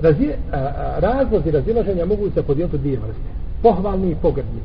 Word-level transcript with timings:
Razi, 0.00 0.28
a, 0.52 0.56
a, 0.56 1.00
razlozi 1.00 1.50
razilaženja 1.50 2.04
mogu 2.04 2.30
se 2.30 2.42
podijeliti 2.42 2.76
u 2.76 2.78
dvije 2.78 2.98
vrste. 2.98 3.28
Pohvalni 3.62 4.10
i 4.10 4.14
pogrdni. 4.14 4.60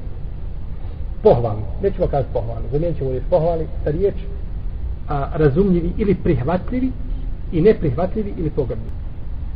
Pohvalni. 1.23 1.63
Nećemo 1.81 2.07
kazati 2.07 2.33
pohvalni. 2.33 2.67
Zamijenit 2.71 2.97
ćemo 2.97 3.09
riječ 3.09 3.23
pohvalni 3.29 3.65
sa 3.83 3.91
riječ 3.91 4.15
a, 5.09 5.29
razumljivi 5.33 5.91
ili 5.97 6.15
prihvatljivi 6.15 6.91
i 7.51 7.61
neprihvatljivi 7.61 8.33
ili 8.37 8.49
pogrdni. 8.49 8.91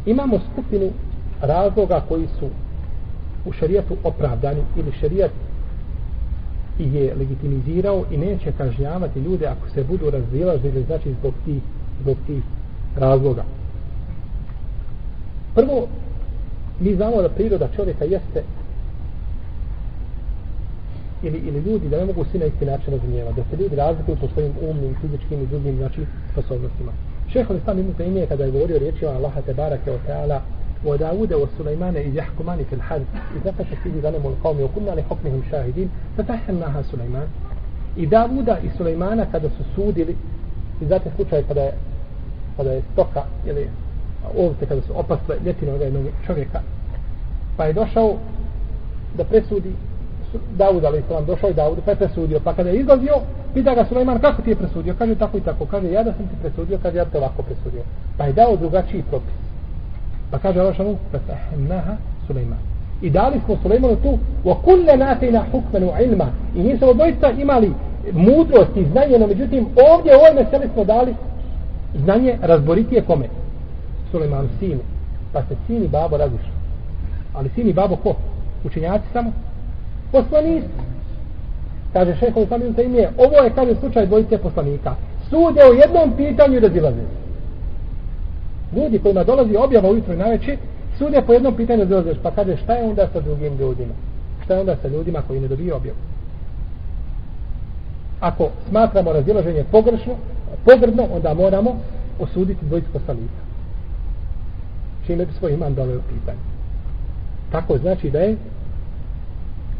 Imamo 0.05 0.39
skupinu 0.51 0.89
razloga 1.41 2.03
koji 2.09 2.27
su 2.39 2.49
u 3.45 3.51
šarijatu 3.51 3.97
opravdani 4.03 4.61
ili 4.77 4.91
šarijat 4.91 5.31
ih 6.79 6.93
je 6.93 7.15
legitimizirao 7.15 8.03
i 8.11 8.17
neće 8.17 8.51
kažnjavati 8.57 9.19
ljude 9.19 9.47
ako 9.47 9.69
se 9.69 9.83
budu 9.83 10.09
razilazili 10.09 10.83
znači 10.83 11.13
zbog 11.19 11.33
tih, 11.45 11.61
zbog 12.01 12.17
tih 12.27 12.43
razloga. 12.95 13.43
Prvo, 15.57 15.87
mi 16.79 16.95
znamo 16.95 17.21
da 17.21 17.29
priroda 17.29 17.67
čovjeka 17.75 18.05
jeste 18.05 18.43
ili, 21.23 21.37
ili 21.37 21.59
ljudi 21.59 21.89
da 21.89 21.97
ne 21.97 22.05
mogu 22.05 22.25
svi 22.31 22.39
na 22.39 22.45
isti 22.45 22.65
način 22.65 22.93
razumijevati, 22.93 23.35
da 23.35 23.43
se 23.49 23.61
ljudi 23.63 23.75
razlikuju 23.75 24.17
po 24.21 24.27
svojim 24.33 24.53
umnim, 24.69 24.95
fizičkim 25.01 25.41
i 25.41 25.47
drugim 25.47 25.77
znači, 25.77 26.05
sposobnostima. 26.31 26.91
Šeho 27.33 27.53
li 27.53 27.59
sam 27.65 27.79
imutno 27.79 28.05
ime 28.05 28.25
kada 28.25 28.43
je 28.43 28.51
govorio 28.51 28.79
riječi 28.79 29.05
o 29.05 29.09
Allaha 29.09 29.41
te 29.41 29.53
barake 29.53 29.91
o 29.91 29.97
teala 30.05 30.41
o 30.85 30.97
Daude 30.97 31.35
o 31.35 31.47
Sulaimane 31.57 32.03
i 32.03 32.15
jahkumani 32.15 32.63
fil 32.63 32.79
had 32.79 33.01
i 33.35 33.39
zato 33.43 33.63
še 33.63 33.75
sidi 33.83 34.01
da 34.01 34.11
nemoj 34.11 34.33
kao 34.41 34.53
mi 34.53 34.63
okumna 34.63 34.91
ali 34.91 35.03
šahidin 35.49 35.89
sa 36.15 36.23
tahem 36.23 36.57
naha 36.59 36.83
Sulaiman 36.83 37.27
i 37.95 38.07
Davuda 38.07 38.57
i 38.63 38.69
Sulaimana 38.77 39.25
kada 39.31 39.49
su 39.49 39.63
sudili 39.75 40.15
i 40.81 40.85
zato 40.85 41.09
slučaj 41.15 41.43
kada 41.47 41.61
je 41.61 41.73
kada 42.57 42.71
je 42.71 42.81
stoka 42.93 43.23
ili 43.45 43.69
ovce 44.37 44.65
kada 44.65 44.81
su 44.81 44.99
opasle 44.99 45.35
ljetine 45.45 45.73
od 45.73 45.81
jednog 45.81 46.05
čovjeka. 46.25 46.59
Pa 47.57 47.65
je 47.65 47.73
došao 47.73 48.15
da 49.17 49.23
presudi 49.23 49.71
Davud 50.57 50.85
ali 50.85 50.99
islam 50.99 51.25
došao 51.25 51.49
i 51.49 51.53
Davud 51.53 51.77
pa 51.85 51.91
je 51.91 51.97
presudio. 51.97 52.39
Pa 52.43 52.53
kada 52.53 52.69
je 52.69 52.79
izlazio 52.79 53.13
pita 53.53 53.75
ga 53.75 53.85
Sulejman 53.85 54.19
kako 54.19 54.41
ti 54.41 54.49
je 54.49 54.55
presudio? 54.55 54.95
Kaže 54.99 55.15
tako 55.15 55.37
i 55.37 55.41
tako. 55.41 55.65
Kaže 55.65 55.91
ja 55.91 56.03
da 56.03 56.13
sam 56.13 56.27
ti 56.27 56.35
presudio 56.41 56.79
kaže 56.83 56.97
ja 56.97 57.05
te 57.05 57.17
ovako 57.17 57.43
presudio. 57.43 57.81
Pa 58.17 58.25
je 58.25 58.33
dao 58.33 58.55
drugačiji 58.55 59.03
propis. 59.09 59.33
Pa 60.31 60.39
kaže 60.39 60.59
Allah 60.59 60.75
šanu, 60.75 60.97
fatahnaha 61.11 61.95
Sulejman. 62.27 62.59
I 63.01 63.09
dali 63.09 63.41
smo 63.45 63.57
Sulejmanu 63.63 63.95
tu, 63.95 64.17
wa 64.45 64.55
kulle 64.63 64.97
natejna 64.97 65.45
hukmenu 65.51 65.91
ilma. 66.05 66.27
I 66.55 66.63
mi 66.63 66.77
smo 66.77 66.93
doista 66.93 67.31
imali 67.31 67.71
mudrost 68.13 68.77
i 68.77 68.85
znanje, 68.85 69.19
no 69.19 69.27
međutim, 69.27 69.67
ovdje 69.91 70.15
u 70.15 70.19
ovoj 70.19 70.43
meseli 70.43 70.69
smo 70.73 70.83
dali 70.83 71.15
znanje 72.03 72.37
razboritije 72.41 73.01
kome? 73.01 73.25
Suleman 74.11 74.49
sinu. 74.59 74.81
Pa 75.33 75.41
se 75.41 75.55
sin 75.67 75.83
i 75.83 75.87
babo 75.87 76.17
razišli. 76.17 76.51
Ali 77.33 77.49
sin 77.55 77.69
i 77.69 77.73
babo 77.73 77.95
ko? 77.95 78.15
Učenjaci 78.65 79.05
samo? 79.13 79.31
Poslanici. 80.11 80.67
Kaže 81.93 82.15
šehovi 82.15 82.47
sami 82.47 82.65
ime, 82.85 83.09
ovo 83.17 83.43
je, 83.43 83.49
kaže, 83.55 83.75
slučaj 83.75 84.05
dvojice 84.05 84.37
poslanika. 84.37 84.95
Sude 85.29 85.61
o 85.63 85.73
jednom 85.73 86.17
pitanju 86.17 86.59
razilaze 86.59 87.01
ljudi 88.75 88.99
kojima 88.99 89.23
dolazi 89.23 89.55
objava 89.55 89.89
ujutro 89.89 90.13
i 90.13 90.17
naveče, 90.17 90.57
sude 90.97 91.21
po 91.21 91.33
jednom 91.33 91.55
pitanju 91.55 91.79
razilaze. 91.79 92.13
pa 92.23 92.31
kaže 92.31 92.57
šta 92.57 92.73
je 92.73 92.89
onda 92.89 93.07
sa 93.13 93.19
drugim 93.19 93.57
ljudima? 93.57 93.93
Šta 94.43 94.53
je 94.53 94.59
onda 94.59 94.75
sa 94.81 94.87
ljudima 94.87 95.21
koji 95.27 95.39
ne 95.39 95.47
dobiju 95.47 95.75
objavu? 95.75 95.97
Ako 98.19 98.49
smatramo 98.69 99.13
razilaženje 99.13 99.63
pogrešno, 99.71 100.13
pogrdno, 100.65 101.07
onda 101.15 101.33
moramo 101.33 101.79
osuditi 102.19 102.65
dvojicu 102.65 102.87
poslanika. 102.93 103.46
Čime 105.07 105.25
bi 105.25 105.33
svoj 105.33 105.53
iman 105.53 105.75
dole 105.75 105.97
u. 105.97 106.01
Tako 107.51 107.77
znači 107.77 108.09
da 108.09 108.19
je 108.19 108.37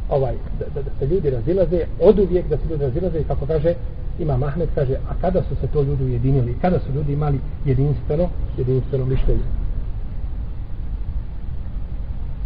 ovaj, 0.10 0.36
da, 0.60 0.66
da, 0.76 0.82
da 0.82 0.90
se 1.00 1.08
ljudi 1.08 1.30
razilaze, 1.30 1.86
od 2.02 2.20
uvijek 2.20 2.48
da 2.48 2.58
se 2.58 2.64
ljudi 2.70 2.84
razilaze, 2.84 3.20
i 3.20 3.24
kako 3.24 3.46
kaže 3.46 3.74
ima 4.20 4.38
Mahmed 4.38 4.70
kaže, 4.76 4.94
a 4.94 5.14
kada 5.22 5.42
su 5.42 5.56
se 5.56 5.68
to 5.68 5.82
ljudi 5.82 6.04
ujedinili, 6.04 6.56
kada 6.62 6.80
su 6.80 6.94
ljudi 6.96 7.14
imali 7.14 7.40
jedinstveno, 7.66 8.30
jedinstveno 8.58 9.06
mišljenje. 9.06 9.44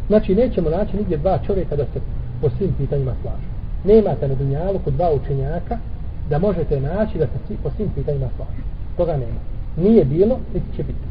Znači, 0.08 0.36
nećemo 0.36 0.70
naći 0.70 0.98
nigdje 0.98 1.18
dva 1.18 1.40
čovjeka 1.48 1.76
da 1.76 1.84
se 1.84 2.00
po 2.42 2.50
svim 2.58 2.74
pitanjima 2.78 3.14
slažu. 3.22 3.48
Nemate 3.84 4.28
na 4.28 4.36
dunjalu 4.36 4.80
kod 4.84 4.94
dva 4.94 5.12
učenjaka 5.14 5.78
da 6.30 6.40
možete 6.40 6.80
naći 6.80 7.18
da 7.18 7.26
se 7.26 7.56
po 7.64 7.70
svim 7.76 7.90
pitanjima 7.96 8.28
slažu. 8.36 8.62
Toga 8.98 9.12
nema. 9.12 9.40
Nije 9.78 10.06
bilo, 10.06 10.40
niti 10.54 10.76
će 10.76 10.84
biti. 10.84 11.11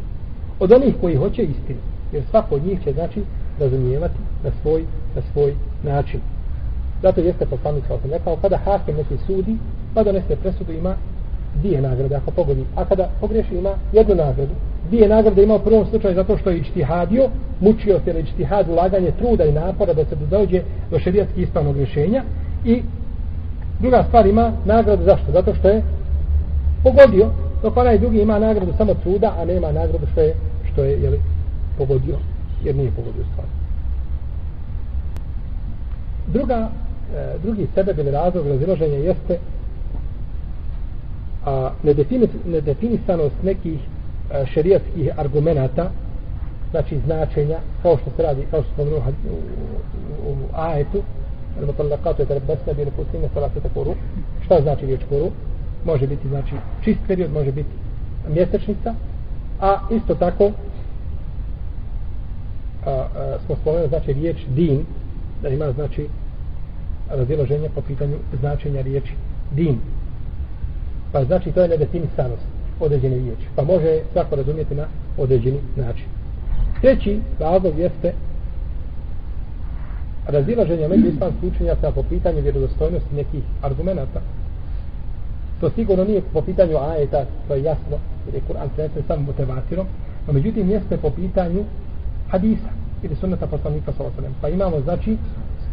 Od 0.61 0.73
onih 0.73 0.95
koji 1.01 1.17
hoće 1.17 1.43
istinu. 1.43 1.81
Jer 2.13 2.23
svako 2.31 2.55
od 2.55 2.67
njih 2.67 2.85
će, 2.85 2.93
znači, 2.93 3.23
razumijevati 3.61 4.19
na 4.45 4.51
svoj, 4.63 4.85
na 5.17 5.23
svoj 5.33 5.55
način. 5.83 6.21
Zato 7.03 7.21
jeste 7.21 7.47
poslanik 7.47 7.85
kao 7.89 7.99
sam 8.01 8.11
rekao, 8.11 8.37
kada 8.37 8.57
hakim 8.57 8.97
neki 8.97 9.17
sudi, 9.27 9.57
pa 9.95 10.03
donese 10.03 10.37
presudu 10.37 10.73
ima 10.73 10.95
dvije 11.55 11.81
nagrade 11.81 12.15
ako 12.15 12.31
pogodi. 12.31 12.65
A 12.77 12.85
kada 12.85 13.09
pogreši 13.21 13.55
ima 13.55 13.71
jednu 13.93 14.15
nagradu. 14.15 14.55
Dvije 14.89 15.09
nagrade 15.09 15.43
ima 15.43 15.55
u 15.55 15.65
prvom 15.65 15.87
slučaju 15.87 16.15
zato 16.15 16.37
što 16.37 16.51
je 16.51 16.59
ičtihadio, 16.59 17.29
mučio 17.61 18.01
se 18.05 18.13
na 18.13 18.19
ičtihad, 18.19 18.69
ulaganje 18.69 19.11
truda 19.19 19.45
i 19.45 19.53
napora 19.53 19.93
da 19.93 20.05
se 20.05 20.17
dođe 20.31 20.63
do 20.91 20.99
šerijatski 20.99 21.43
ispravnog 21.43 21.77
rješenja. 21.77 22.23
I 22.65 22.83
druga 23.81 24.05
stvar 24.09 24.27
ima 24.27 24.53
nagradu 24.65 25.05
zašto? 25.05 25.33
Zato 25.33 25.55
što 25.55 25.69
je 25.69 25.83
pogodio, 26.83 27.31
dok 27.63 27.77
onaj 27.77 27.99
drugi 27.99 28.21
ima 28.21 28.39
nagradu 28.39 28.73
samo 28.77 28.95
truda, 28.95 29.35
a 29.39 29.45
nema 29.45 29.73
nagradu 29.73 30.07
što 30.13 30.21
je, 30.21 30.35
što 30.72 30.84
je 30.84 31.02
jeli, 31.02 31.20
pogodio, 31.78 32.18
jer 32.64 32.76
nije 32.76 32.92
pogodio 32.92 33.24
stvar. 33.32 33.48
Druga, 36.28 36.70
e, 37.16 37.38
drugi 37.44 37.68
sebe 37.76 37.94
ili 37.98 38.12
razlog 38.12 38.48
raziloženja 38.48 38.98
jeste 38.98 39.40
a 41.46 41.72
nedefinisanost 42.46 43.36
nekih 43.44 43.80
a, 44.32 44.46
šerijatskih 44.46 45.20
argumenata 45.20 45.92
znači 46.72 47.00
značenja 47.06 47.58
kao 47.82 47.98
što 47.98 48.10
se 48.16 48.24
radi 48.24 48.46
kao 48.52 48.64
što 48.64 48.74
smo 48.74 48.84
u, 48.84 48.88
u, 48.88 49.02
u, 50.28 50.32
u 50.32 50.36
ajetu 50.54 51.02
المطلقات 51.62 52.20
يتربصن 52.20 52.74
بانفسهن 52.78 53.30
ثلاثة 53.36 53.70
قروء 53.76 53.96
šta 54.46 54.62
znači 54.62 54.86
riječ 54.86 55.02
koru 55.10 55.32
može 55.86 56.08
biti 56.08 56.28
znači 56.28 56.56
čist 56.84 57.00
period 57.08 57.34
može 57.34 57.52
biti 57.52 57.70
mjesečnica 58.30 58.94
a 59.61 59.79
isto 59.91 60.15
tako 60.15 60.53
a, 62.87 62.91
a, 62.91 63.39
smo 63.47 63.57
spomenuli 63.57 63.89
znači 63.89 64.13
riječ 64.13 64.37
din 64.49 64.85
da 65.43 65.49
ima 65.49 65.73
znači 65.73 66.09
razilaženje 67.11 67.69
po 67.75 67.81
pitanju 67.81 68.17
značenja 68.41 68.81
riječi 68.81 69.13
din 69.55 69.79
Pa 71.13 71.25
znači 71.25 71.53
to 71.53 71.63
je 71.63 71.69
nedefinisanost 71.69 72.43
određene 72.81 73.17
riječi. 73.17 73.47
Pa 73.57 73.65
može 73.65 74.01
svako 74.13 74.37
razumijeti 74.37 74.75
na 74.75 74.87
određeni 75.19 75.59
način. 75.77 76.07
Treći 76.81 77.21
razlog 77.39 77.79
jeste 77.79 78.13
razilaženje 80.27 80.89
među 80.89 81.07
islamskih 81.07 81.53
učenjaka 81.53 81.91
po 81.91 82.03
pitanju 82.03 82.41
vjerodostojnosti 82.41 83.15
nekih 83.15 83.43
argumenta. 83.63 84.21
To 85.61 85.71
sigurno 85.71 86.05
nije 86.05 86.23
po 86.33 86.43
pitanju 86.43 86.77
ajeta, 86.77 87.25
to 87.49 87.55
je 87.55 87.63
jasno, 87.63 87.97
jer 88.27 88.35
je 88.35 88.41
Kur'an 88.49 88.69
prenesen 88.75 89.03
samo 89.07 89.23
motivatirom, 89.23 89.87
no 90.27 90.33
međutim 90.33 90.71
jeste 90.71 90.97
po 90.97 91.11
pitanju 91.11 91.65
hadisa 92.29 92.71
ili 93.03 93.17
sunnata 93.17 93.47
poslanika 93.47 93.93
sa 93.93 94.05
osanem. 94.05 94.35
Pa 94.41 94.49
imamo, 94.49 94.81
znači, 94.81 95.17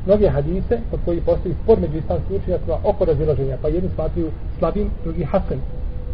mnoge 0.05 0.29
hadise 0.29 0.79
kod 0.91 0.99
koji 1.05 1.21
postoji 1.21 1.55
spor 1.63 1.79
među 1.79 1.97
islamskim 1.97 2.35
učenjacima 2.35 2.77
oko 2.83 3.05
razilaženja, 3.05 3.57
pa 3.61 3.67
jedni 3.67 3.89
smatruju 3.95 4.31
slabim, 4.59 4.89
drugi 5.03 5.23
hasen, 5.23 5.59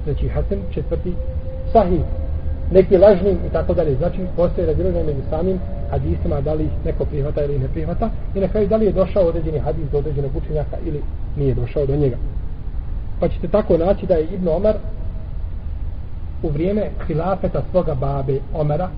treći 0.06 0.28
znači, 0.28 0.28
hasen, 0.28 0.60
četvrti 0.74 1.14
sahih, 1.72 2.02
neki 2.72 2.98
lažnim 2.98 3.38
i 3.48 3.50
tako 3.52 3.74
dalje. 3.74 3.96
Znači, 3.96 4.20
postoje 4.36 4.68
razilaženje 4.68 5.04
među 5.04 5.22
samim 5.30 5.60
hadisima, 5.90 6.42
da 6.42 6.54
li 6.54 6.70
neko 6.86 7.06
prihvata 7.06 7.44
ili 7.44 7.60
ne 7.60 7.68
prihvata, 7.68 8.10
i 8.36 8.40
na 8.40 8.48
kraju 8.48 8.68
da 8.68 8.76
li 8.76 8.86
je 8.86 8.92
došao 8.92 9.24
određeni 9.24 9.60
hadis 9.60 9.90
do 9.92 9.98
određenog 9.98 10.32
učenjaka 10.36 10.78
ili 10.86 11.02
nije 11.38 11.54
došao 11.54 11.86
do 11.86 11.96
njega. 11.96 12.18
Pa 13.20 13.28
ćete 13.28 13.48
tako 13.48 13.78
naći 13.78 14.06
da 14.06 14.14
je 14.14 14.26
Ibn 14.26 14.48
Omar 14.48 14.76
u 16.44 16.50
vrijeme 16.50 16.90
hilafeta 17.08 17.62
svoga 17.72 17.96
babe 17.96 18.40
Omara 18.54 18.90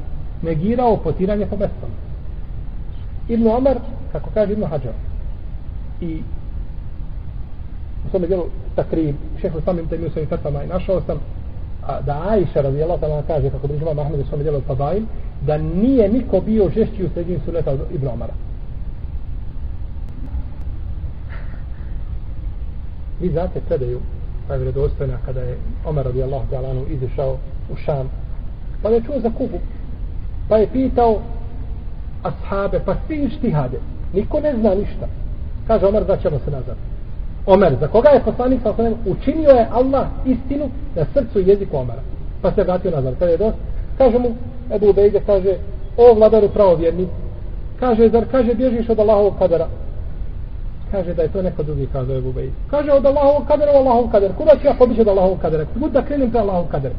negirao 0.41 0.97
potiranje 0.97 1.45
po 1.45 1.57
mestama. 1.57 1.93
Ibn 3.29 3.47
Omar 3.47 3.77
kako 4.11 4.29
kaže 4.33 4.53
Ibn 4.53 4.63
Hajar 4.63 4.93
i 6.01 6.21
u 8.05 8.09
svome 8.09 8.27
dijelu 8.27 8.43
takrib 8.75 9.15
šehu 9.41 9.61
samim 9.65 9.87
temiju 9.87 10.09
svojim 10.11 10.29
fatama 10.29 10.63
i 10.63 10.67
našao 10.67 11.01
sam 11.01 11.17
a, 11.87 12.01
da 12.01 12.23
Aisha 12.29 12.61
radijela 12.61 12.97
pa 12.97 13.07
tamo 13.07 13.23
kaže 13.27 13.49
kako 13.49 13.67
bi 13.67 13.77
žima 13.77 13.93
Mahmed 13.93 14.19
u 14.19 14.25
svome 14.25 14.43
dijelu 14.43 14.61
Fadail 14.61 15.03
da 15.41 15.57
nije 15.57 16.09
niko 16.09 16.41
bio 16.41 16.69
žešći 16.69 17.05
u 17.05 17.09
sredini 17.09 17.39
suneta 17.45 17.71
od 17.71 17.79
Ibn 17.91 18.07
Omara 18.07 18.33
vi 23.21 23.29
znate 23.29 23.61
predaju 23.67 23.99
pa 24.47 24.53
je 24.53 24.59
vredostojna 24.59 25.17
kada 25.25 25.41
je 25.41 25.57
Omer 25.85 26.05
radijallahu 26.05 26.45
ta'ala 26.51 26.89
izišao 26.89 27.37
u 27.73 27.75
Šam 27.75 28.09
pa 28.81 28.89
je 28.89 29.01
čuo 29.01 29.19
za 29.19 29.31
Kubu 29.37 29.59
pa 30.49 30.57
je 30.57 30.67
pitao 30.67 31.19
ashabe, 32.25 32.79
pa 32.85 32.95
svi 33.07 33.23
ištihade. 33.23 33.79
Niko 34.13 34.39
ne 34.39 34.53
zna 34.59 34.75
ništa. 34.75 35.07
Kaže 35.67 35.85
Omer, 35.85 36.03
vraćamo 36.03 36.39
se 36.45 36.51
nazad. 36.51 36.75
Omer, 37.45 37.75
za 37.79 37.87
koga 37.87 38.09
je 38.09 38.23
poslanik 38.23 38.61
sa 38.63 38.69
osnovim, 38.69 38.95
učinio 39.05 39.49
je 39.49 39.67
Allah 39.71 40.07
istinu 40.25 40.69
na 40.95 41.05
srcu 41.13 41.39
i 41.39 41.47
jeziku 41.47 41.77
Omera. 41.77 42.01
Pa 42.41 42.51
se 42.51 42.63
vratio 42.63 42.91
nazad. 42.91 43.13
Kada 43.19 43.31
je 43.31 43.37
dost, 43.37 43.57
kaže 43.97 44.19
mu, 44.19 44.35
Ebu 44.75 44.89
Ubejde, 44.89 45.21
kaže, 45.25 45.57
o 45.97 46.13
vladaru 46.13 46.49
pravovjerni, 46.49 47.07
kaže, 47.79 48.09
zar 48.09 48.25
kaže, 48.31 48.53
bježiš 48.53 48.89
od 48.89 48.99
Allahovog 48.99 49.33
kadara? 49.39 49.67
Kaže 50.95 51.13
da 51.13 51.21
je 51.21 51.31
to 51.31 51.41
neko 51.41 51.63
drugi, 51.63 51.87
kazao 51.93 52.17
Ebu 52.17 52.29
Ubejde. 52.29 52.51
Kaže, 52.69 52.91
od 52.91 53.05
Allahovog 53.05 53.47
kadera, 53.47 53.71
u 53.71 53.75
Allahov 53.75 54.11
kader. 54.11 54.31
Kuda 54.37 54.51
ću 54.61 54.67
ja 54.67 54.73
pobići 54.79 55.01
od 55.01 55.07
Allahovog 55.07 55.39
kadera? 55.41 55.65
Kud 55.79 55.91
da 55.91 56.05
krenem 56.05 56.31
pre 56.31 56.39
Allahov 56.39 56.67
kader? 56.71 56.91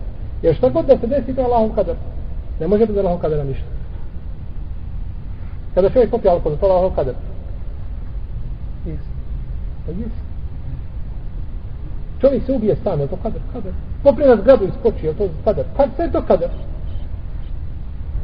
Jer 0.43 0.55
šta 0.55 0.69
god 0.69 0.87
da 0.87 0.99
se 0.99 1.07
desi, 1.07 1.35
to 1.35 1.41
je 1.41 1.45
Allahovog 1.45 1.75
kader. 1.75 1.97
Ne 2.61 2.67
može 2.69 2.87
bez 2.87 2.97
Allahov 2.97 3.19
kadera 3.19 3.45
ništa. 3.45 3.65
Kada 5.75 5.91
čovjek 5.91 6.11
popije 6.11 6.31
alkohol, 6.31 6.59
to 6.59 6.67
je 6.67 6.71
Allahovog 6.71 6.95
kadera. 6.97 7.19
Pa 9.87 9.93
Jes. 9.93 10.13
Čovjek 12.21 12.45
se 12.47 12.53
ubije 12.53 12.77
sam, 12.85 13.01
je 13.01 13.07
to 13.07 13.17
kader? 13.23 13.41
Kader. 13.53 13.73
Popije 14.03 14.29
na 14.29 14.37
zgradu 14.37 14.65
iskoči, 14.65 14.81
skoči, 14.81 15.07
je 15.07 15.15
to 15.17 15.29
kader? 15.45 15.65
Kad 15.77 15.89
sve 15.97 16.05
je 16.05 16.13
to 16.13 16.23
kader? 16.23 16.51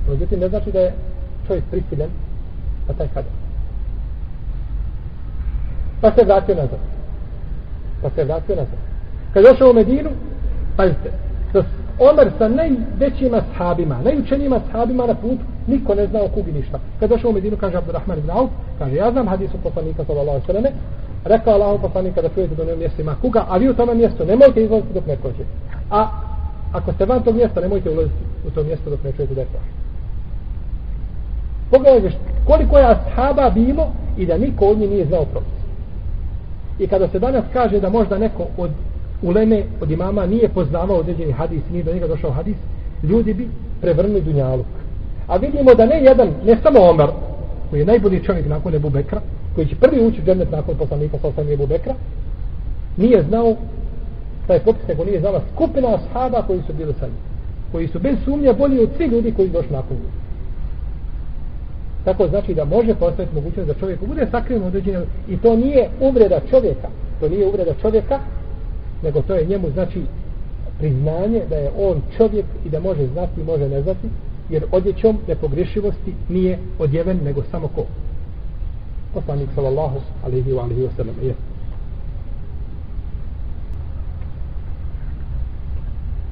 Međutim, 0.09 0.41
ne 0.41 0.49
znači 0.49 0.73
da 0.73 0.81
je 0.81 0.95
čovjek 1.47 1.65
prisiljen 1.71 2.11
na 2.89 2.95
taj 2.95 3.09
kader. 3.09 3.42
Pa 6.03 6.11
se 6.13 6.25
vratio 6.25 6.55
nazad. 6.55 6.79
Pa 8.03 8.11
se 8.11 8.25
vratio 8.25 8.57
nazad. 8.57 8.79
Kad 9.35 9.45
došao 9.45 9.71
u 9.71 9.75
Medinu, 9.75 10.11
pazite, 10.77 11.11
da 11.53 11.63
Omer 11.99 12.31
sa 12.39 12.49
najvećima 12.49 13.43
sahabima, 13.53 13.99
najučenijima 14.05 14.61
sahabima 14.71 15.07
na 15.07 15.15
putu, 15.15 15.45
niko 15.67 15.95
ne 15.95 16.07
znao 16.07 16.29
kugi 16.29 16.53
ništa. 16.53 16.79
Kad 17.01 17.11
došao 17.11 17.31
u 17.31 17.35
Medinu, 17.35 17.57
kaže 17.57 17.77
Abdurrahman 17.77 18.19
ibn 18.19 18.31
Auf, 18.31 18.51
kaže, 18.79 18.95
ja 18.95 19.13
znam 19.13 19.29
hadisu 19.29 19.59
poslanika 19.63 20.05
sallallahu 20.05 20.47
sallam, 20.47 20.65
rekao 21.25 21.55
Allah 21.55 21.81
poslanika 21.81 22.23
da 22.23 22.29
čujete 22.29 22.55
do 22.55 22.65
njom 22.65 22.79
mjesto 22.79 23.03
ima 23.03 23.15
kuga, 23.21 23.45
a 23.49 23.57
vi 23.57 23.69
u 23.69 23.75
tome 23.75 23.95
mjestu 23.95 24.25
nemojte 24.25 24.65
izlaziti 24.65 24.95
dok 24.95 25.07
ne 25.07 25.17
prođe. 25.17 25.45
A 25.91 26.09
ako 26.73 26.93
ste 26.93 27.05
van 27.05 27.23
tog 27.23 27.35
mjesta, 27.35 27.61
nemojte 27.61 27.91
ulaziti 27.91 28.25
u 28.47 28.51
to 28.51 28.63
mjesto 28.63 28.91
dok 28.91 29.05
ne 29.05 29.13
čujete 29.13 29.35
da 29.35 29.41
je 29.41 29.47
prošlo. 29.47 29.73
Pogledajte 31.71 32.17
koliko 32.47 32.79
je 32.79 32.87
ashaba 32.87 33.51
bilo 33.51 33.93
i 34.17 34.27
da 34.27 34.39
niko 34.39 34.67
od 34.67 34.79
njih 34.79 34.91
nije 34.91 35.07
znao 35.07 35.25
propis. 35.25 35.62
I 36.79 36.87
kada 36.87 37.09
se 37.09 37.19
danas 37.19 37.45
kaže 37.53 37.81
da 37.81 37.89
možda 37.89 38.19
neko 38.19 38.47
od 38.57 38.71
uleme, 39.23 39.63
od 39.81 39.91
imama 39.91 40.27
nije 40.27 40.49
poznavao 40.49 40.97
određeni 40.97 41.33
hadis, 41.33 41.63
nije 41.71 41.85
do 41.85 41.93
njega 41.93 42.07
došao 42.07 42.31
hadis, 42.31 42.57
ljudi 43.03 43.35
bi 43.35 43.49
prevrnuli 43.81 44.21
dunjaluk. 44.21 44.67
A 45.27 45.37
vidimo 45.37 45.75
da 45.75 45.87
ne 45.87 46.03
jedan, 46.03 46.29
ne 46.45 46.57
samo 46.63 46.81
Omar, 46.81 47.11
koji 47.71 47.81
je 47.81 47.87
najbolji 47.87 48.25
čovjek 48.25 48.47
nakon 48.47 48.75
Ebu 48.75 48.91
Bekra, 48.91 49.21
koji 49.55 49.67
će 49.67 49.77
prvi 49.77 50.07
ući 50.07 50.21
u 50.21 50.25
džennet 50.25 50.51
nakon 50.51 50.77
poslanika 50.77 51.19
sa 51.19 51.29
osam 51.29 51.53
Ebu 51.53 51.67
Bekra, 51.67 51.95
nije 52.97 53.23
znao 53.23 53.57
taj 54.47 54.61
popis, 54.61 54.89
nego 54.89 55.05
nije 55.05 55.21
znala 55.21 55.41
skupina 55.55 55.89
ashaba 55.95 56.43
koji 56.43 56.63
su 56.67 56.73
bili 56.73 56.95
sa 57.01 57.07
njim. 57.07 57.17
Koji 57.73 57.89
su 57.89 57.99
bez 57.99 58.17
sumnje 58.25 58.53
bolji 58.53 58.81
od 58.81 58.91
svih 58.97 59.13
ljudi 59.13 59.33
koji 59.33 59.49
došli 59.49 59.73
nakon 59.73 59.97
njih. 59.97 60.22
Tako 62.05 62.29
znači 62.29 62.55
da 62.55 62.65
može 62.65 62.95
postaviti 62.95 63.35
mogućnost 63.35 63.69
da 63.69 63.75
čovjek 63.75 64.01
bude 64.07 64.27
sakriven 64.31 64.63
određenje 64.63 64.99
i 65.29 65.37
to 65.37 65.57
nije 65.57 65.91
uvreda 66.01 66.41
čovjeka. 66.51 66.89
To 67.21 67.29
nije 67.29 67.47
uvreda 67.47 67.75
čovjeka, 67.83 68.21
nego 69.03 69.23
to 69.23 69.35
je 69.35 69.47
njemu 69.47 69.71
znači 69.71 70.03
priznanje 70.79 71.43
da 71.49 71.57
je 71.57 71.71
on 71.79 72.03
čovjek 72.17 72.47
i 72.65 72.69
da 72.69 72.81
može 72.81 73.07
znati 73.07 73.41
i 73.41 73.45
može 73.45 73.69
ne 73.69 73.83
znati, 73.83 74.09
jer 74.49 74.65
odjećom 74.71 75.19
nepogrešivosti 75.29 76.15
nije 76.29 76.59
odjeven 76.79 77.19
nego 77.25 77.43
samo 77.51 77.69
ko? 77.69 77.85
Poslanik 79.15 79.49
sallallahu 79.55 80.01
alaihi 80.25 80.53
wa 80.53 80.63
alaihi 80.63 80.83
wa 80.83 80.97
sallam 80.97 81.15
je. 81.23 81.35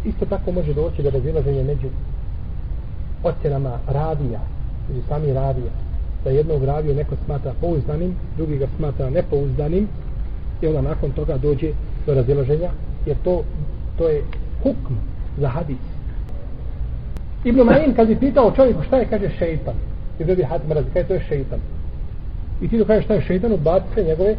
Isto 0.04 0.26
tako 0.26 0.52
može 0.52 0.74
doći 0.74 1.02
do 1.02 1.10
razilaženja 1.10 1.62
među 1.62 1.88
ocjenama 3.22 3.78
radija 3.86 4.40
ili 4.90 5.02
sami 5.08 5.32
ravije. 5.32 5.70
Da 6.24 6.30
jednog 6.30 6.64
raviju 6.64 6.94
neko 6.94 7.14
smatra 7.24 7.52
pouzdanim, 7.60 8.14
drugi 8.36 8.58
ga 8.58 8.66
smatra 8.76 9.10
nepouzdanim 9.10 9.88
i 10.62 10.66
onda 10.66 10.80
nakon 10.80 11.10
toga 11.10 11.36
dođe 11.36 11.72
do 12.06 12.14
razilaženja, 12.14 12.70
jer 13.06 13.16
to, 13.24 13.42
to 13.98 14.08
je 14.08 14.22
hukm 14.62 14.94
za 15.38 15.48
hadis. 15.48 15.76
Ibn 17.44 17.60
Ma'in 17.60 17.96
kad 17.96 18.08
bi 18.08 18.16
pitao 18.16 18.52
čovjeku 18.56 18.82
šta 18.82 18.96
je, 18.96 19.06
kaže 19.10 19.30
šeitan. 19.38 19.74
I 20.18 20.24
dobi 20.24 20.42
had 20.42 20.68
mraz, 20.68 20.84
kaže 20.94 21.06
to 21.06 21.14
je 21.14 21.24
šeitan. 21.28 21.60
I 22.60 22.68
ti 22.68 22.78
to 22.78 23.00
šta 23.02 23.14
je 23.14 23.20
šeitan, 23.20 23.52
odbaci 23.52 23.86
se 23.94 24.02
njegove 24.04 24.36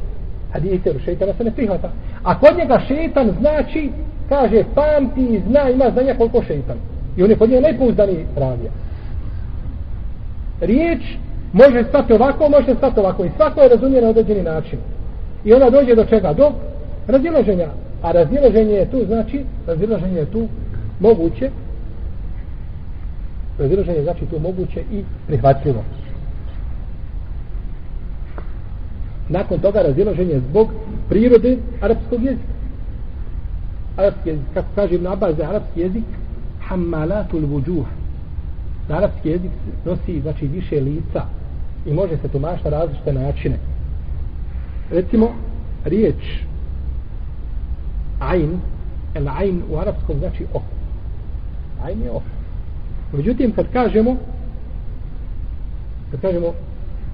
hadite, 0.51 0.89
jer 0.89 1.01
šeitana 1.05 1.33
se 1.33 1.43
ne 1.43 1.51
prihvata. 1.51 1.91
A 2.23 2.39
kod 2.39 2.57
njega 2.57 2.79
šeitan 2.87 3.31
znači, 3.39 3.91
kaže, 4.29 4.63
pamti 4.75 5.21
i 5.21 5.41
zna, 5.47 5.69
ima 5.69 5.89
znanja 5.93 6.13
koliko 6.17 6.43
šeitan. 6.43 6.77
I 7.17 7.23
on 7.23 7.29
je 7.29 7.35
kod 7.35 7.49
njega 7.49 7.61
najpouzdaniji 7.61 8.25
ravija. 8.35 8.71
Riječ 10.61 11.01
može 11.53 11.83
stati 11.83 12.13
ovako, 12.13 12.49
može 12.49 12.75
stati 12.75 12.99
ovako. 12.99 13.25
I 13.25 13.29
svako 13.35 13.61
je 13.61 13.69
razumije 13.69 14.01
na 14.01 14.09
određeni 14.09 14.43
način. 14.43 14.79
I 15.45 15.53
ona 15.53 15.69
dođe 15.69 15.95
do 15.95 16.05
čega? 16.05 16.33
Do 16.33 16.51
razilaženja. 17.07 17.67
A 18.01 18.11
razilaženje 18.11 18.73
je 18.73 18.91
tu, 18.91 19.05
znači, 19.05 19.45
razilaženje 19.67 20.19
je 20.19 20.25
tu 20.25 20.47
moguće. 20.99 21.49
Razilaženje 23.59 23.97
je 23.97 24.03
znači 24.03 24.25
tu 24.25 24.39
moguće 24.39 24.83
i 24.91 25.03
prihvatljivo. 25.27 25.83
Nakon 29.29 29.59
toga 29.59 29.81
razilaženje 29.81 30.39
zbog 30.49 30.69
prirode 31.09 31.57
arapskog 31.81 32.23
jezika. 32.23 32.51
Arapski 33.97 34.29
jezik, 34.29 34.45
kako 34.53 34.67
kaže 34.75 34.95
Ibn 34.95 35.07
Abbas, 35.07 35.35
da 35.35 35.49
arapski 35.49 35.81
jezik 35.81 36.03
hammalatul 36.67 37.45
vujuha 37.45 38.00
Na 38.89 38.97
arapski 38.97 39.29
jezik 39.29 39.51
nosi, 39.85 40.21
znači, 40.21 40.47
više 40.47 40.79
lica 40.79 41.25
i 41.85 41.93
može 41.93 42.17
se 42.17 42.27
tumačiti 42.27 42.69
na 42.69 42.77
različite 42.77 43.13
načine. 43.13 43.57
Recimo, 44.91 45.29
riječ 45.85 46.43
ain, 48.19 48.59
el 49.13 49.29
ain 49.29 49.61
u 49.69 49.77
arapskom 49.77 50.19
znači 50.19 50.45
oko. 50.53 50.65
Ain 51.83 52.01
je 52.01 52.11
oko. 52.11 52.23
Međutim, 53.13 53.51
kad 53.51 53.71
kažemo 53.73 54.15
kad 56.11 56.21
kažemo 56.21 56.53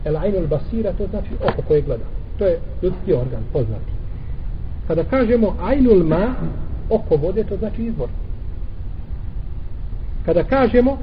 el 0.06 0.18
ajn 0.18 0.36
ul 0.36 0.48
basira, 0.48 0.94
to 0.94 1.08
znači 1.08 1.30
oko 1.44 1.62
koje 1.68 1.82
gleda. 1.82 2.04
To 2.38 2.46
je 2.46 2.60
ljudski 2.84 3.14
organ, 3.14 3.44
poznati. 3.54 3.92
Kada 4.88 5.04
kažemo 5.04 5.56
ainul 5.62 6.04
ma, 6.04 6.36
oko 6.90 7.16
vode, 7.16 7.44
to 7.44 7.58
znači 7.58 7.84
izvor. 7.84 8.10
Kada 10.26 10.44
kažemo 10.44 10.98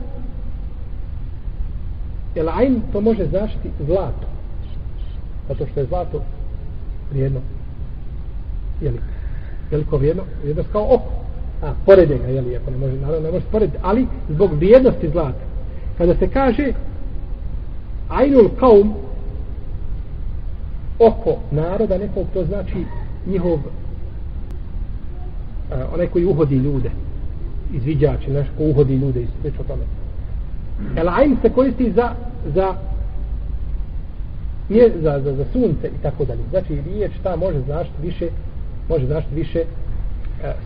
el 2.37 2.49
ajn 2.49 2.81
to 2.93 3.01
može 3.01 3.27
značiti 3.27 3.71
zlato. 3.87 4.27
Zato 5.49 5.67
što 5.67 5.81
je 5.81 5.87
zlato 5.87 6.23
vrijedno. 7.11 7.41
Jeli? 8.81 8.99
veliko 9.71 9.97
vrijedno, 9.97 10.23
vrijednost 10.43 10.69
kao 10.73 10.85
oko. 10.95 11.13
A, 11.63 11.73
porede 11.87 12.19
ga, 12.19 12.27
jeli, 12.27 12.57
ako 12.57 12.71
ne 12.71 12.77
može, 12.77 12.93
naravno 12.93 13.27
ne 13.27 13.33
može 13.33 13.45
porediti, 13.53 13.79
ali 13.83 14.07
zbog 14.29 14.53
vrijednosti 14.53 15.09
zlata. 15.09 15.45
Kada 15.99 16.15
se 16.15 16.29
kaže 16.29 16.73
Ainul 18.09 18.49
kaum 18.61 18.95
oko 20.99 21.37
naroda 21.51 21.99
nekog, 21.99 22.27
to 22.35 22.45
znači 22.45 22.85
njihov 23.27 23.59
a, 25.73 25.85
onaj 25.95 26.07
koji 26.07 26.25
uhodi 26.25 26.57
ljude 26.57 26.91
izviđači, 27.75 28.31
znaš, 28.31 28.47
ko 28.59 28.65
uhodi 28.65 28.97
ljude 28.97 29.21
i 29.21 29.27
sve 29.41 29.51
o 29.61 29.63
tome. 29.63 29.83
El 30.97 31.09
ajn 31.09 31.37
se 31.43 31.51
koristi 31.51 31.93
za 31.93 32.11
za 32.55 32.75
nije 34.69 34.93
za, 35.03 35.21
za, 35.25 35.35
za 35.35 35.45
sunce 35.53 35.87
i 35.87 36.03
tako 36.03 36.25
dalje. 36.25 36.41
Znači, 36.51 36.81
riječ 36.87 37.13
ta 37.23 37.37
može 37.37 37.61
značiti 37.61 38.03
više 38.03 38.29
može 38.89 39.07
značiti 39.07 39.35
više 39.35 39.59
e, 39.59 39.65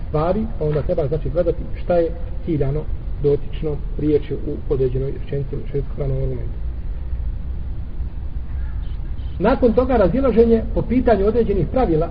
stvari, 0.09 0.47
pa 0.59 0.65
onda 0.65 0.83
treba 0.83 1.07
znači 1.07 1.31
gledati 1.31 1.59
šta 1.85 1.97
je 1.97 2.11
ciljano 2.45 2.83
dotično 3.23 3.77
riječi 3.99 4.35
u 4.35 4.73
određenoj 4.73 5.13
rečenici 5.13 5.57
u 5.57 5.67
šestokranom 5.73 6.17
argumentu. 6.17 6.59
Nakon 9.39 9.73
toga 9.73 9.97
razilaženje 9.97 10.63
po 10.75 10.83
pitanju 10.83 11.27
određenih 11.27 11.67
pravila 11.73 12.09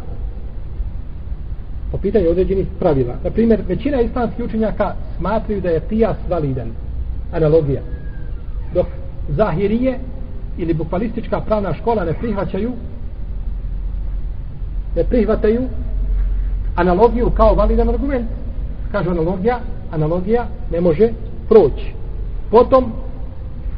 po 1.91 1.97
pitanju 1.97 2.29
određenih 2.29 2.67
pravila. 2.79 3.15
Na 3.23 3.29
primjer, 3.29 3.61
većina 3.67 4.01
islamskih 4.01 4.45
učenjaka 4.45 4.93
smatraju 5.17 5.61
da 5.61 5.69
je 5.69 5.81
pijas 5.89 6.17
validan. 6.29 6.71
Analogija. 7.31 7.81
Dok 8.73 8.85
zahirije 9.29 9.99
ili 10.57 10.73
bukvalistička 10.73 11.41
pravna 11.41 11.73
škola 11.73 12.05
ne 12.05 12.13
prihvaćaju 12.13 12.71
ne 14.97 15.03
prihvataju 15.03 15.61
analogiju 16.75 17.29
kao 17.29 17.55
validan 17.55 17.89
argument. 17.89 18.27
Kaže 18.91 19.09
analogija, 19.09 19.59
analogija 19.91 20.47
ne 20.71 20.81
može 20.81 21.09
proći. 21.49 21.93
Potom 22.51 22.91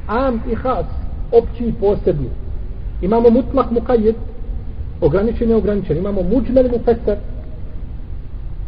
am 0.07 0.41
i 0.51 0.55
has, 0.55 0.85
opći 1.31 1.63
i 1.65 1.73
posebni. 1.73 2.29
Imamo 3.01 3.29
mutlak 3.29 3.71
mukajed, 3.71 4.15
ograničen 5.01 5.49
i 5.49 5.53
ograničen. 5.53 5.97
Imamo 5.97 6.21
muđmel 6.21 6.69
mufeser, 6.71 7.17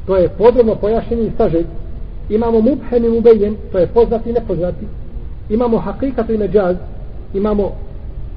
to 0.06 0.18
je 0.18 0.30
podrobno 0.30 0.76
pojašnjenje 0.76 1.24
i 1.24 1.32
sažet. 1.38 1.66
Imamo 2.30 2.62
mubhem 2.62 3.06
i 3.06 3.10
mubejen, 3.10 3.56
to 3.72 3.78
je 3.78 3.88
poznati 3.88 4.30
i 4.30 4.34
nepoznati. 4.34 4.86
Imamo 5.50 5.78
hakikat 5.78 6.30
i 6.30 6.38
međaz, 6.38 6.76
imamo 7.34 7.72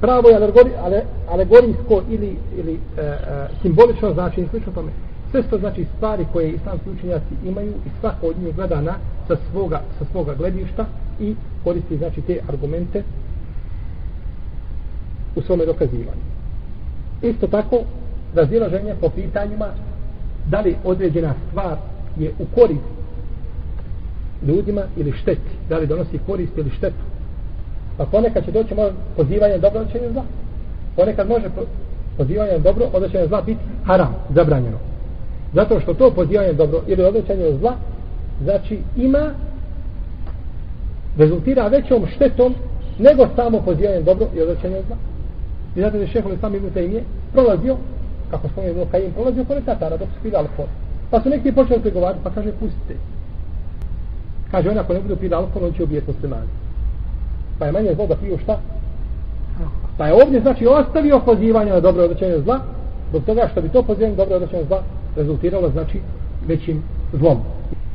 pravo 0.01 0.29
i 0.29 0.33
alegori, 0.33 0.71
ale, 0.83 1.01
alegorijsko 1.29 2.01
ili, 2.09 2.37
ili 2.57 2.73
e, 2.97 3.01
e, 3.01 3.15
simbolično 3.61 4.13
značenje, 4.13 4.47
slično 4.47 4.71
tome. 4.71 4.91
Sve 5.31 5.43
to 5.43 5.57
znači 5.57 5.85
stvari 5.97 6.25
koje 6.33 6.51
islamski 6.51 6.89
učenjaci 6.89 7.33
imaju 7.45 7.71
i 7.71 7.89
svako 7.99 8.27
od 8.27 8.35
njih 8.43 8.55
gleda 8.55 8.81
na 8.81 8.93
sa 9.27 9.35
svoga, 9.51 9.81
sa 9.99 10.05
svoga 10.11 10.33
gledišta 10.33 10.85
i 11.19 11.35
koristi 11.63 11.97
znači 11.97 12.21
te 12.21 12.39
argumente 12.49 13.03
u 15.35 15.41
svome 15.41 15.65
dokazivanju. 15.65 16.21
Isto 17.21 17.47
tako, 17.47 17.77
razilaženje 18.35 18.95
po 19.01 19.09
pitanjima 19.09 19.67
da 20.45 20.61
li 20.61 20.75
određena 20.83 21.33
stvar 21.49 21.77
je 22.17 22.31
u 22.39 22.45
korist 22.55 22.94
ljudima 24.47 24.81
ili 24.97 25.11
šteti, 25.11 25.51
da 25.69 25.77
li 25.77 25.87
donosi 25.87 26.19
korist 26.27 26.57
ili 26.57 26.69
štetu. 26.69 27.03
Pa 27.97 28.05
ponekad 28.05 28.45
će 28.45 28.51
doći 28.51 28.75
možda 28.75 28.93
pozivanje 29.15 29.57
dobro, 29.57 29.85
će 29.91 29.99
zla. 30.13 30.23
Ponekad 30.95 31.29
može 31.29 31.49
pozivanje 32.17 32.59
dobro, 32.59 32.85
odrećenje 32.93 33.27
zla 33.27 33.41
biti 33.41 33.59
haram, 33.85 34.15
zabranjeno. 34.35 34.77
Zato 35.53 35.79
što 35.79 35.93
to 35.93 36.11
pozivanje 36.11 36.53
dobro 36.53 36.81
ili 36.87 37.03
odrećenje 37.03 37.57
zla, 37.59 37.73
znači 38.43 38.79
ima 38.97 39.31
rezultira 41.17 41.67
većom 41.67 42.05
štetom 42.15 42.55
nego 42.99 43.27
samo 43.35 43.61
pozivanje 43.61 44.01
dobro 44.01 44.27
i 44.35 44.41
odrećenje 44.41 44.81
zla. 44.87 44.97
I 45.75 45.81
zato 45.81 45.97
je 45.97 46.07
šehol 46.07 46.31
sam 46.41 46.55
Ibn 46.55 46.67
Taymiye 46.75 47.01
prolazio, 47.33 47.77
kako 48.31 48.47
spomenuo 48.47 48.85
Kajim, 48.91 49.11
prolazio 49.11 49.43
pored 49.43 49.65
Tatara 49.65 49.97
dok 49.97 50.07
su 50.07 50.23
pili 50.23 50.35
alkohol. 50.35 50.65
Pa 51.11 51.21
su 51.21 51.29
neki 51.29 51.51
počeli 51.51 51.81
pregovarati, 51.81 52.19
pa 52.23 52.29
kaže 52.29 52.51
pustite. 52.51 52.95
Kaže 54.51 54.69
ona, 54.69 54.81
ako 54.81 54.93
ne 54.93 54.99
budu 54.99 55.15
pili 55.15 55.35
alkohol, 55.35 55.67
on 55.67 55.73
će 55.73 55.83
ubijeti 55.83 56.11
muslimani. 56.11 56.49
Pa 57.59 57.65
je 57.65 57.71
manje 57.71 57.95
zlo 57.95 58.07
da 58.07 58.15
piju 58.15 58.37
šta? 58.43 58.59
Pa 59.97 60.07
je 60.07 60.13
ovdje 60.13 60.41
znači 60.41 60.67
ostavio 60.67 61.19
pozivanje 61.19 61.71
na 61.71 61.79
dobro 61.79 62.03
odrećenje 62.03 62.39
zla, 62.39 62.59
zbog 63.09 63.23
toga 63.23 63.47
što 63.51 63.61
bi 63.61 63.69
to 63.69 63.83
pozivanje 63.83 64.15
dobro 64.15 64.35
odrećenje 64.35 64.63
zla 64.63 64.83
rezultiralo 65.15 65.69
znači 65.69 65.99
većim 66.47 66.83
zlom. 67.13 67.54